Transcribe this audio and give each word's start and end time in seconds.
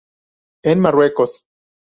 En 0.63 0.79
Marruecos. 0.79 1.45